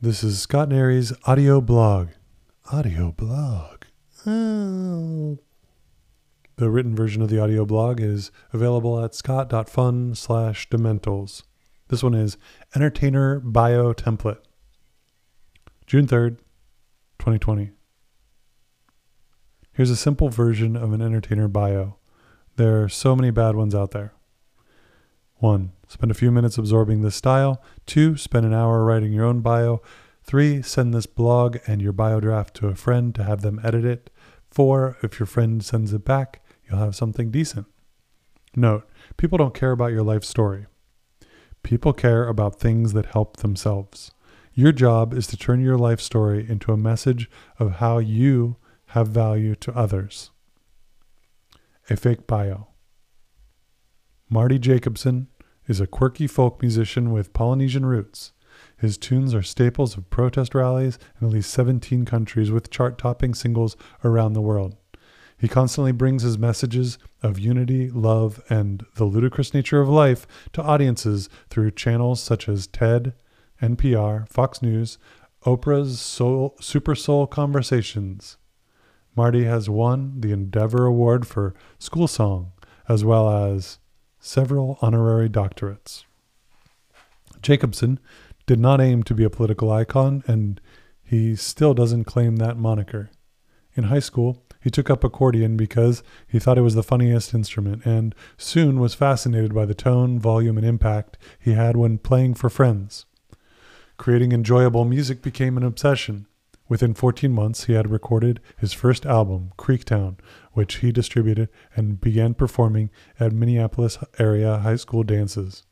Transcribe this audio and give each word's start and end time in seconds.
This 0.00 0.22
is 0.22 0.40
Scott 0.40 0.68
Nary's 0.68 1.12
audio 1.24 1.60
blog. 1.60 2.10
Audio 2.70 3.10
blog. 3.10 3.82
Oh. 4.24 5.38
The 6.54 6.70
written 6.70 6.94
version 6.94 7.20
of 7.20 7.28
the 7.28 7.40
audio 7.42 7.64
blog 7.64 8.00
is 8.00 8.30
available 8.52 9.02
at 9.02 9.16
scott.fun 9.16 10.14
slash 10.14 10.68
dementals. 10.68 11.42
This 11.88 12.04
one 12.04 12.14
is 12.14 12.36
Entertainer 12.76 13.40
Bio 13.40 13.92
Template. 13.92 14.38
June 15.84 16.06
3rd, 16.06 16.38
2020. 17.18 17.72
Here's 19.72 19.90
a 19.90 19.96
simple 19.96 20.28
version 20.28 20.76
of 20.76 20.92
an 20.92 21.02
entertainer 21.02 21.48
bio. 21.48 21.96
There 22.54 22.84
are 22.84 22.88
so 22.88 23.16
many 23.16 23.32
bad 23.32 23.56
ones 23.56 23.74
out 23.74 23.90
there. 23.90 24.12
1. 25.38 25.72
Spend 25.86 26.10
a 26.10 26.14
few 26.14 26.30
minutes 26.30 26.58
absorbing 26.58 27.02
this 27.02 27.16
style. 27.16 27.62
2. 27.86 28.16
Spend 28.16 28.44
an 28.44 28.54
hour 28.54 28.84
writing 28.84 29.12
your 29.12 29.24
own 29.24 29.40
bio. 29.40 29.80
3. 30.24 30.62
Send 30.62 30.92
this 30.92 31.06
blog 31.06 31.58
and 31.66 31.80
your 31.80 31.92
bio 31.92 32.20
draft 32.20 32.54
to 32.54 32.68
a 32.68 32.74
friend 32.74 33.14
to 33.14 33.24
have 33.24 33.42
them 33.42 33.60
edit 33.62 33.84
it. 33.84 34.10
4. 34.50 34.98
If 35.02 35.18
your 35.18 35.26
friend 35.26 35.64
sends 35.64 35.92
it 35.92 36.04
back, 36.04 36.44
you'll 36.68 36.80
have 36.80 36.96
something 36.96 37.30
decent. 37.30 37.66
Note, 38.56 38.88
people 39.16 39.38
don't 39.38 39.54
care 39.54 39.70
about 39.70 39.92
your 39.92 40.02
life 40.02 40.24
story. 40.24 40.66
People 41.62 41.92
care 41.92 42.26
about 42.26 42.58
things 42.58 42.92
that 42.92 43.06
help 43.06 43.38
themselves. 43.38 44.10
Your 44.54 44.72
job 44.72 45.14
is 45.14 45.26
to 45.28 45.36
turn 45.36 45.60
your 45.60 45.78
life 45.78 46.00
story 46.00 46.44
into 46.48 46.72
a 46.72 46.76
message 46.76 47.30
of 47.58 47.76
how 47.76 47.98
you 47.98 48.56
have 48.86 49.08
value 49.08 49.54
to 49.56 49.72
others. 49.72 50.30
A 51.88 51.96
fake 51.96 52.26
bio. 52.26 52.68
Marty 54.28 54.58
Jacobson 54.58 55.28
is 55.68 55.80
a 55.80 55.86
quirky 55.86 56.26
folk 56.26 56.60
musician 56.60 57.12
with 57.12 57.32
Polynesian 57.32 57.86
roots. 57.86 58.32
His 58.76 58.98
tunes 58.98 59.34
are 59.34 59.42
staples 59.42 59.96
of 59.96 60.10
protest 60.10 60.54
rallies 60.54 60.98
in 61.20 61.26
at 61.26 61.32
least 61.32 61.50
17 61.50 62.04
countries 62.04 62.50
with 62.50 62.70
chart 62.70 62.98
topping 62.98 63.34
singles 63.34 63.76
around 64.02 64.32
the 64.32 64.40
world. 64.40 64.76
He 65.36 65.46
constantly 65.46 65.92
brings 65.92 66.22
his 66.22 66.38
messages 66.38 66.98
of 67.22 67.38
unity, 67.38 67.90
love, 67.90 68.42
and 68.50 68.84
the 68.96 69.04
ludicrous 69.04 69.54
nature 69.54 69.80
of 69.80 69.88
life 69.88 70.26
to 70.52 70.62
audiences 70.62 71.28
through 71.48 71.72
channels 71.72 72.20
such 72.20 72.48
as 72.48 72.66
TED, 72.66 73.14
NPR, 73.62 74.28
Fox 74.28 74.62
News, 74.62 74.98
Oprah's 75.46 76.00
Soul, 76.00 76.56
Super 76.60 76.96
Soul 76.96 77.28
Conversations. 77.28 78.36
Marty 79.14 79.44
has 79.44 79.68
won 79.68 80.20
the 80.20 80.32
Endeavor 80.32 80.84
Award 80.84 81.26
for 81.26 81.54
School 81.78 82.08
Song, 82.08 82.52
as 82.88 83.04
well 83.04 83.28
as 83.28 83.78
several 84.20 84.78
honorary 84.80 85.28
doctorates. 85.28 86.04
Jacobson 87.42 87.98
did 88.46 88.58
not 88.58 88.80
aim 88.80 89.02
to 89.04 89.14
be 89.14 89.24
a 89.24 89.30
political 89.30 89.70
icon, 89.70 90.24
and 90.26 90.60
he 91.04 91.36
still 91.36 91.74
doesn't 91.74 92.04
claim 92.04 92.36
that 92.36 92.56
moniker. 92.56 93.10
In 93.74 93.84
high 93.84 94.00
school, 94.00 94.42
he 94.60 94.70
took 94.70 94.90
up 94.90 95.04
accordion 95.04 95.56
because 95.56 96.02
he 96.26 96.38
thought 96.38 96.58
it 96.58 96.62
was 96.62 96.74
the 96.74 96.82
funniest 96.82 97.32
instrument, 97.32 97.86
and 97.86 98.14
soon 98.36 98.80
was 98.80 98.94
fascinated 98.94 99.54
by 99.54 99.64
the 99.64 99.74
tone, 99.74 100.18
volume, 100.18 100.56
and 100.58 100.66
impact 100.66 101.16
he 101.38 101.52
had 101.52 101.76
when 101.76 101.98
playing 101.98 102.34
for 102.34 102.50
friends. 102.50 103.06
Creating 103.96 104.32
enjoyable 104.32 104.84
music 104.84 105.22
became 105.22 105.56
an 105.56 105.62
obsession. 105.62 106.26
Within 106.68 106.92
14 106.92 107.32
months, 107.32 107.64
he 107.64 107.72
had 107.72 107.90
recorded 107.90 108.40
his 108.58 108.74
first 108.74 109.06
album, 109.06 109.52
Creektown, 109.56 110.18
which 110.52 110.76
he 110.76 110.92
distributed 110.92 111.48
and 111.74 112.00
began 112.00 112.34
performing 112.34 112.90
at 113.18 113.32
Minneapolis 113.32 113.98
area 114.18 114.58
high 114.58 114.76
school 114.76 115.02
dances. 115.02 115.64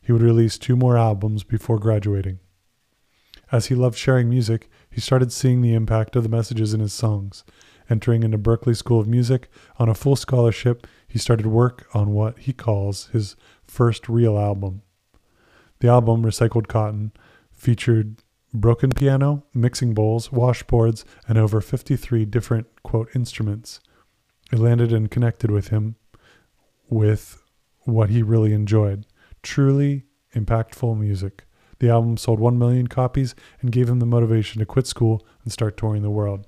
He 0.00 0.12
would 0.12 0.22
release 0.22 0.56
two 0.56 0.76
more 0.76 0.96
albums 0.96 1.42
before 1.42 1.80
graduating. 1.80 2.38
As 3.50 3.66
he 3.66 3.74
loved 3.74 3.98
sharing 3.98 4.28
music, 4.28 4.68
he 4.90 5.00
started 5.00 5.32
seeing 5.32 5.62
the 5.62 5.74
impact 5.74 6.14
of 6.14 6.22
the 6.22 6.28
messages 6.28 6.72
in 6.72 6.80
his 6.80 6.92
songs. 6.92 7.44
Entering 7.88 8.22
into 8.22 8.38
Berklee 8.38 8.76
School 8.76 9.00
of 9.00 9.06
Music 9.06 9.48
on 9.78 9.88
a 9.88 9.94
full 9.94 10.16
scholarship, 10.16 10.86
he 11.06 11.18
started 11.18 11.46
work 11.46 11.86
on 11.94 12.12
what 12.12 12.38
he 12.38 12.52
calls 12.52 13.06
his 13.08 13.36
first 13.64 14.08
real 14.08 14.38
album. 14.38 14.82
The 15.78 15.88
album, 15.88 16.22
Recycled 16.24 16.66
Cotton, 16.66 17.12
featured 17.52 18.22
broken 18.60 18.90
piano, 18.90 19.44
mixing 19.54 19.94
bowls, 19.94 20.28
washboards, 20.28 21.04
and 21.28 21.38
over 21.38 21.60
53 21.60 22.24
different, 22.24 22.66
quote, 22.82 23.08
instruments. 23.14 23.80
It 24.52 24.58
landed 24.58 24.92
and 24.92 25.10
connected 25.10 25.50
with 25.50 25.68
him 25.68 25.96
with 26.88 27.42
what 27.80 28.10
he 28.10 28.22
really 28.22 28.52
enjoyed 28.52 29.06
truly 29.42 30.04
impactful 30.34 30.98
music. 30.98 31.44
The 31.78 31.88
album 31.88 32.16
sold 32.16 32.40
1 32.40 32.58
million 32.58 32.88
copies 32.88 33.34
and 33.60 33.70
gave 33.70 33.88
him 33.88 34.00
the 34.00 34.06
motivation 34.06 34.58
to 34.58 34.66
quit 34.66 34.86
school 34.86 35.24
and 35.44 35.52
start 35.52 35.76
touring 35.76 36.02
the 36.02 36.10
world. 36.10 36.46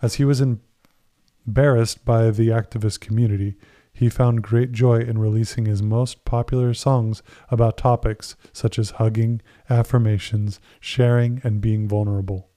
As 0.00 0.14
he 0.14 0.24
was 0.24 0.40
embarrassed 0.40 2.04
by 2.04 2.30
the 2.30 2.48
activist 2.48 3.00
community, 3.00 3.56
he 4.00 4.08
found 4.08 4.40
great 4.40 4.72
joy 4.72 4.96
in 4.96 5.18
releasing 5.18 5.66
his 5.66 5.82
most 5.82 6.24
popular 6.24 6.72
songs 6.72 7.22
about 7.50 7.76
topics 7.76 8.34
such 8.50 8.78
as 8.78 8.92
hugging, 8.92 9.42
affirmations, 9.68 10.58
sharing, 10.80 11.38
and 11.44 11.60
being 11.60 11.86
vulnerable. 11.86 12.48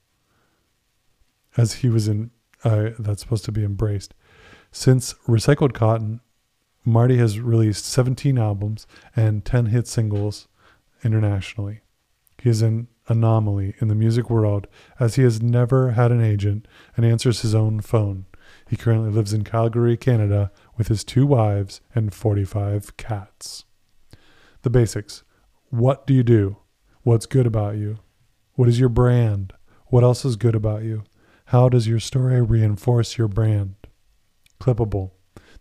As 1.58 1.74
he 1.74 1.90
was 1.90 2.08
in, 2.08 2.32
uh, 2.64 2.92
that's 2.98 3.24
supposed 3.24 3.44
to 3.44 3.52
be 3.52 3.66
embraced. 3.66 4.14
Since 4.72 5.16
Recycled 5.28 5.74
Cotton, 5.74 6.22
Marty 6.86 7.18
has 7.18 7.42
released 7.42 7.84
17 7.84 8.38
albums 8.38 8.88
and 9.14 9.44
10 9.44 9.66
hit 9.66 9.86
singles 9.86 10.48
internationally. 11.04 11.82
He 12.42 12.52
is 12.52 12.62
an 12.62 12.88
anomaly 13.10 13.76
in 13.80 13.90
the 13.90 13.96
music 13.96 14.30
world 14.30 14.68
as 14.98 15.16
he 15.16 15.24
has 15.24 15.42
never 15.42 15.92
had 15.92 16.10
an 16.10 16.24
agent 16.24 16.70
and 16.96 17.06
answers 17.06 17.42
his 17.42 17.54
own 17.54 17.82
phone. 17.82 18.28
He 18.70 18.78
currently 18.78 19.10
lives 19.10 19.34
in 19.34 19.44
Calgary, 19.44 19.98
Canada, 19.98 20.52
with 20.78 20.88
his 20.88 21.04
two 21.04 21.26
wives 21.26 21.82
and 21.94 22.14
45 22.14 22.98
cats. 22.98 23.66
The 24.64 24.70
basics 24.70 25.24
What 25.70 26.08
do 26.08 26.14
you 26.14 26.24
do? 26.24 26.58
What's 27.04 27.26
good 27.26 27.46
about 27.46 27.76
you? 27.76 28.00
What 28.54 28.70
is 28.70 28.80
your 28.80 28.90
brand? 28.90 29.54
What 29.88 30.04
else 30.04 30.24
is 30.26 30.36
good 30.36 30.56
about 30.56 30.84
you? 30.84 31.04
How 31.48 31.70
does 31.70 31.88
your 31.88 32.00
story 32.00 32.42
reinforce 32.42 33.18
your 33.18 33.28
brand? 33.28 33.76
Clippable. 34.60 35.12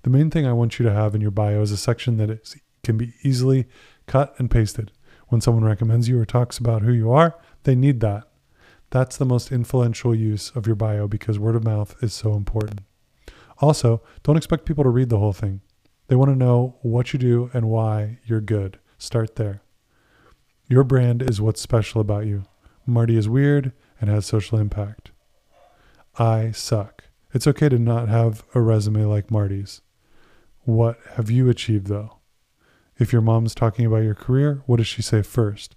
The 0.02 0.10
main 0.10 0.30
thing 0.30 0.46
I 0.46 0.52
want 0.52 0.78
you 0.78 0.84
to 0.84 0.92
have 0.92 1.14
in 1.14 1.20
your 1.20 1.30
bio 1.30 1.62
is 1.62 1.70
a 1.70 1.76
section 1.76 2.16
that 2.18 2.30
is, 2.30 2.56
can 2.82 2.96
be 2.96 3.14
easily 3.22 3.66
cut 4.06 4.34
and 4.38 4.50
pasted. 4.50 4.92
When 5.28 5.40
someone 5.40 5.64
recommends 5.64 6.08
you 6.08 6.18
or 6.18 6.26
talks 6.26 6.58
about 6.58 6.82
who 6.82 6.92
you 6.92 7.10
are, 7.10 7.38
they 7.64 7.74
need 7.74 8.00
that. 8.00 8.24
That's 8.90 9.16
the 9.16 9.24
most 9.24 9.50
influential 9.50 10.14
use 10.14 10.50
of 10.50 10.66
your 10.66 10.76
bio 10.76 11.08
because 11.08 11.38
word 11.38 11.56
of 11.56 11.64
mouth 11.64 11.94
is 12.02 12.12
so 12.12 12.34
important. 12.34 12.82
Also, 13.62 14.02
don't 14.24 14.36
expect 14.36 14.66
people 14.66 14.82
to 14.82 14.90
read 14.90 15.08
the 15.08 15.18
whole 15.18 15.32
thing. 15.32 15.60
They 16.08 16.16
want 16.16 16.30
to 16.32 16.36
know 16.36 16.76
what 16.82 17.12
you 17.12 17.18
do 17.18 17.48
and 17.54 17.70
why 17.70 18.18
you're 18.26 18.40
good. 18.40 18.80
Start 18.98 19.36
there. 19.36 19.62
Your 20.68 20.82
brand 20.82 21.22
is 21.22 21.40
what's 21.40 21.60
special 21.60 22.00
about 22.00 22.26
you. 22.26 22.42
Marty 22.84 23.16
is 23.16 23.28
weird 23.28 23.72
and 24.00 24.10
has 24.10 24.26
social 24.26 24.58
impact. 24.58 25.12
I 26.18 26.50
suck. 26.50 27.04
It's 27.32 27.46
okay 27.46 27.68
to 27.68 27.78
not 27.78 28.08
have 28.08 28.44
a 28.52 28.60
resume 28.60 29.04
like 29.04 29.30
Marty's. 29.30 29.80
What 30.64 30.98
have 31.14 31.30
you 31.30 31.48
achieved 31.48 31.86
though? 31.86 32.18
If 32.98 33.12
your 33.12 33.22
mom's 33.22 33.54
talking 33.54 33.86
about 33.86 34.02
your 34.02 34.14
career, 34.14 34.62
what 34.66 34.78
does 34.78 34.86
she 34.88 35.02
say 35.02 35.22
first? 35.22 35.76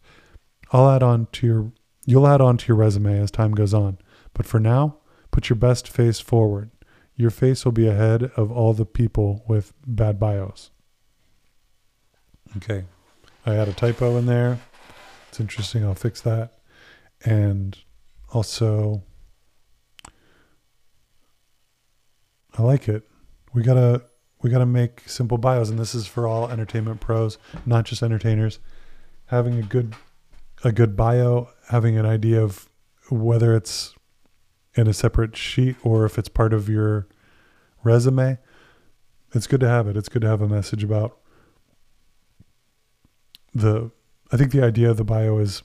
I'll 0.72 0.90
add 0.90 1.04
on 1.04 1.28
to 1.34 1.48
your 1.48 1.72
you'll 2.06 2.28
add 2.28 2.42
on 2.42 2.58
to 2.58 2.68
your 2.68 2.78
resume 2.78 3.20
as 3.20 3.32
time 3.32 3.52
goes 3.52 3.74
on. 3.74 4.00
But 4.34 4.48
for 4.48 4.60
now, 4.60 4.98
put 5.32 5.50
your 5.50 5.56
best 5.56 5.88
face 5.88 6.20
forward. 6.20 6.72
Your 7.16 7.30
face 7.30 7.64
will 7.64 7.72
be 7.72 7.88
ahead 7.88 8.24
of 8.36 8.52
all 8.52 8.74
the 8.74 8.86
people 8.86 9.44
with 9.48 9.74
bad 9.86 10.20
bios. 10.20 10.72
Okay. 12.58 12.86
I 13.46 13.54
had 13.54 13.68
a 13.68 13.74
typo 13.74 14.18
in 14.18 14.26
there. 14.26 14.60
It's 15.30 15.40
interesting. 15.40 15.84
I'll 15.84 15.96
fix 15.96 16.22
that. 16.22 16.54
And 17.24 17.78
also 18.34 19.04
I 22.58 22.62
like 22.62 22.88
it. 22.88 23.04
We 23.54 23.64
got 23.64 23.76
to 23.76 24.04
we 24.42 24.50
got 24.50 24.60
to 24.60 24.66
make 24.66 25.04
simple 25.08 25.38
bios 25.38 25.70
and 25.70 25.80
this 25.80 25.96
is 25.96 26.08
for 26.08 26.28
all 26.28 26.50
entertainment 26.50 27.00
pros, 27.00 27.38
not 27.66 27.86
just 27.86 28.04
entertainers. 28.04 28.60
Having 29.28 29.60
a 29.60 29.64
good 29.64 29.96
a 30.64 30.72
good 30.72 30.96
bio, 30.96 31.50
having 31.70 31.98
an 31.98 32.06
idea 32.06 32.42
of 32.42 32.70
whether 33.10 33.56
it's 33.56 33.94
in 34.76 34.88
a 34.88 34.94
separate 34.94 35.36
sheet 35.36 35.76
or 35.84 36.06
if 36.06 36.18
it's 36.18 36.30
part 36.30 36.54
of 36.54 36.68
your 36.70 37.08
resume, 37.86 38.38
it's 39.34 39.48
good 39.48 39.60
to 39.62 39.68
have 39.68 39.88
it. 39.88 39.96
It's 39.96 40.10
good 40.10 40.24
to 40.24 40.28
have 40.28 40.42
a 40.42 40.48
message 40.48 40.84
about 40.84 41.18
the 43.54 43.92
I 44.32 44.38
think 44.38 44.52
the 44.52 44.64
idea 44.64 44.90
of 44.90 44.98
the 44.98 45.04
bio 45.04 45.38
is 45.38 45.62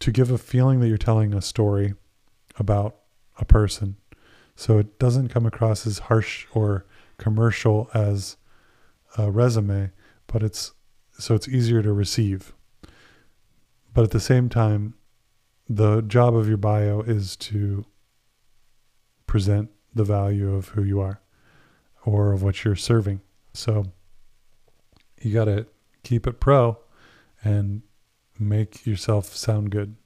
to 0.00 0.12
give 0.12 0.30
a 0.30 0.38
feeling 0.38 0.80
that 0.80 0.88
you're 0.88 0.98
telling 0.98 1.34
a 1.34 1.42
story 1.42 1.94
about 2.56 2.96
a 3.38 3.44
person. 3.44 3.96
So 4.54 4.78
it 4.78 4.98
doesn't 4.98 5.28
come 5.28 5.46
across 5.46 5.86
as 5.86 5.98
harsh 6.00 6.46
or 6.52 6.84
commercial 7.16 7.88
as 7.94 8.36
a 9.16 9.30
resume, 9.30 9.90
but 10.26 10.42
it's 10.42 10.72
so 11.18 11.34
it's 11.34 11.48
easier 11.48 11.82
to 11.82 11.92
receive. 11.92 12.52
But 13.94 14.04
at 14.04 14.10
the 14.10 14.20
same 14.20 14.48
time, 14.48 14.94
the 15.68 16.02
job 16.02 16.36
of 16.36 16.48
your 16.48 16.58
bio 16.58 17.00
is 17.00 17.34
to 17.36 17.84
present 19.26 19.70
the 19.94 20.04
value 20.04 20.54
of 20.54 20.68
who 20.68 20.82
you 20.82 21.00
are 21.00 21.20
or 22.04 22.32
of 22.32 22.42
what 22.42 22.64
you're 22.64 22.76
serving. 22.76 23.20
So 23.52 23.86
you 25.20 25.32
got 25.32 25.46
to 25.46 25.66
keep 26.02 26.26
it 26.26 26.40
pro 26.40 26.78
and 27.42 27.82
make 28.38 28.86
yourself 28.86 29.34
sound 29.34 29.70
good. 29.70 29.96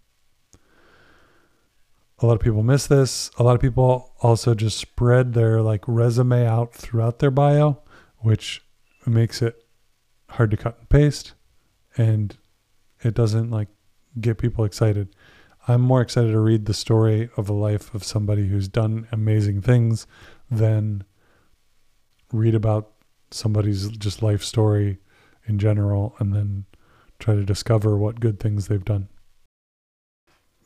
A 2.20 2.26
lot 2.26 2.34
of 2.34 2.40
people 2.40 2.62
miss 2.62 2.86
this. 2.86 3.30
A 3.38 3.42
lot 3.42 3.54
of 3.54 3.60
people 3.60 4.12
also 4.20 4.54
just 4.54 4.78
spread 4.78 5.34
their 5.34 5.60
like 5.60 5.84
resume 5.86 6.46
out 6.46 6.72
throughout 6.72 7.18
their 7.18 7.30
bio, 7.30 7.82
which 8.18 8.62
makes 9.04 9.42
it 9.42 9.64
hard 10.28 10.50
to 10.52 10.56
cut 10.56 10.78
and 10.78 10.88
paste 10.88 11.34
and 11.96 12.36
it 13.02 13.14
doesn't 13.14 13.50
like 13.50 13.68
get 14.20 14.38
people 14.38 14.64
excited. 14.64 15.14
I'm 15.68 15.80
more 15.80 16.00
excited 16.00 16.32
to 16.32 16.40
read 16.40 16.66
the 16.66 16.74
story 16.74 17.30
of 17.36 17.48
a 17.48 17.52
life 17.52 17.94
of 17.94 18.02
somebody 18.02 18.48
who's 18.48 18.68
done 18.68 19.06
amazing 19.12 19.60
things 19.60 20.06
than 20.50 21.04
read 22.32 22.54
about 22.54 22.90
somebody's 23.30 23.88
just 23.88 24.22
life 24.22 24.42
story 24.42 24.98
in 25.46 25.58
general 25.58 26.16
and 26.18 26.34
then 26.34 26.64
try 27.18 27.34
to 27.34 27.44
discover 27.44 27.96
what 27.96 28.20
good 28.20 28.40
things 28.40 28.66
they've 28.66 28.84
done. 28.84 29.08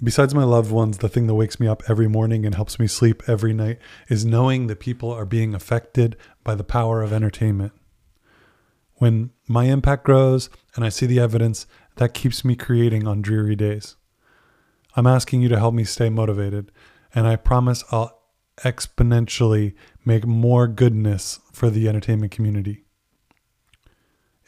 Besides 0.02 0.34
my 0.34 0.44
loved 0.44 0.70
ones, 0.70 0.98
the 0.98 1.08
thing 1.08 1.26
that 1.26 1.34
wakes 1.34 1.58
me 1.58 1.66
up 1.66 1.82
every 1.88 2.08
morning 2.08 2.44
and 2.44 2.54
helps 2.54 2.78
me 2.78 2.86
sleep 2.86 3.22
every 3.26 3.54
night 3.54 3.78
is 4.08 4.24
knowing 4.24 4.66
that 4.66 4.80
people 4.80 5.10
are 5.10 5.24
being 5.24 5.54
affected 5.54 6.16
by 6.44 6.54
the 6.54 6.64
power 6.64 7.02
of 7.02 7.12
entertainment. 7.12 7.72
When 8.94 9.30
my 9.46 9.64
impact 9.64 10.04
grows 10.04 10.48
and 10.74 10.84
I 10.84 10.90
see 10.90 11.06
the 11.06 11.20
evidence, 11.20 11.66
that 11.96 12.14
keeps 12.14 12.44
me 12.44 12.56
creating 12.56 13.06
on 13.06 13.22
dreary 13.22 13.56
days. 13.56 13.96
I'm 14.96 15.06
asking 15.06 15.42
you 15.42 15.50
to 15.50 15.58
help 15.58 15.74
me 15.74 15.84
stay 15.84 16.08
motivated, 16.08 16.72
and 17.14 17.26
I 17.26 17.36
promise 17.36 17.84
I'll 17.92 18.18
exponentially 18.58 19.74
make 20.06 20.26
more 20.26 20.66
goodness 20.66 21.38
for 21.52 21.68
the 21.68 21.86
entertainment 21.86 22.32
community. 22.32 22.84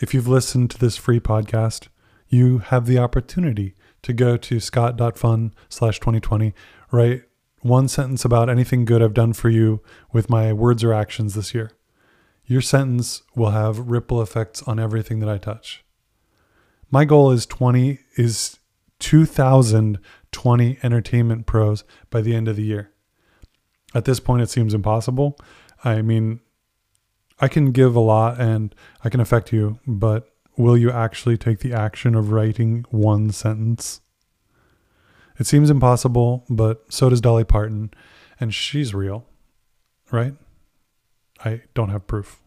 If 0.00 0.14
you've 0.14 0.26
listened 0.26 0.70
to 0.70 0.78
this 0.78 0.96
free 0.96 1.20
podcast, 1.20 1.88
you 2.28 2.58
have 2.58 2.86
the 2.86 2.98
opportunity 2.98 3.74
to 4.02 4.14
go 4.14 4.38
to 4.38 4.58
scott.fun 4.58 5.52
slash 5.68 6.00
2020, 6.00 6.54
write 6.90 7.24
one 7.60 7.88
sentence 7.88 8.24
about 8.24 8.48
anything 8.48 8.86
good 8.86 9.02
I've 9.02 9.12
done 9.12 9.34
for 9.34 9.50
you 9.50 9.82
with 10.12 10.30
my 10.30 10.52
words 10.54 10.82
or 10.82 10.94
actions 10.94 11.34
this 11.34 11.52
year. 11.52 11.72
Your 12.46 12.60
sentence 12.62 13.22
will 13.34 13.50
have 13.50 13.90
ripple 13.90 14.22
effects 14.22 14.62
on 14.62 14.78
everything 14.78 15.18
that 15.18 15.28
I 15.28 15.36
touch. 15.36 15.84
My 16.90 17.04
goal 17.04 17.30
is 17.32 17.44
20 17.44 17.98
is 18.16 18.58
2020 20.38 20.78
entertainment 20.84 21.46
pros 21.46 21.82
by 22.10 22.20
the 22.20 22.34
end 22.34 22.46
of 22.46 22.54
the 22.54 22.62
year. 22.62 22.92
At 23.92 24.04
this 24.04 24.20
point 24.20 24.42
it 24.42 24.48
seems 24.48 24.72
impossible. 24.72 25.36
I 25.84 26.00
mean, 26.00 26.40
I 27.40 27.48
can 27.48 27.72
give 27.72 27.96
a 27.96 28.00
lot 28.00 28.40
and 28.40 28.74
I 29.02 29.08
can 29.08 29.20
affect 29.20 29.52
you, 29.52 29.80
but 29.86 30.32
will 30.56 30.76
you 30.76 30.90
actually 30.92 31.36
take 31.36 31.58
the 31.58 31.72
action 31.72 32.14
of 32.14 32.30
writing 32.30 32.84
one 32.90 33.30
sentence? 33.30 34.00
It 35.38 35.46
seems 35.46 35.70
impossible, 35.70 36.44
but 36.48 36.84
so 36.92 37.08
does 37.08 37.20
Dolly 37.20 37.44
Parton, 37.44 37.92
and 38.40 38.54
she's 38.54 38.94
real, 38.94 39.24
right? 40.10 40.34
I 41.44 41.62
don't 41.74 41.90
have 41.90 42.06
proof. 42.06 42.40